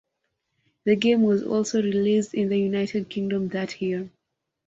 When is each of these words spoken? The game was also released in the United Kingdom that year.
The 0.85 0.95
game 0.95 1.21
was 1.21 1.43
also 1.43 1.79
released 1.79 2.33
in 2.33 2.49
the 2.49 2.57
United 2.57 3.07
Kingdom 3.07 3.49
that 3.49 3.79
year. 3.83 4.09